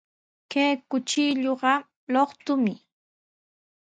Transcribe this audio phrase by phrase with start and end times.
[0.51, 1.73] Kay kuchilluqa
[2.13, 2.73] luqtumi.